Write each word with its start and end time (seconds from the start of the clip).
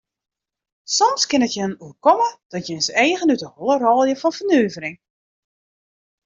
Soms 0.95 1.23
kin 1.33 1.45
it 1.47 1.53
jin 1.57 1.75
oerkomme 1.85 2.29
dat 2.51 2.65
jins 2.69 2.87
eagen 3.03 3.33
út 3.33 3.41
de 3.43 3.49
holle 3.55 3.75
rôlje 3.83 4.15
fan 4.23 4.35
fernuvering. 4.39 4.97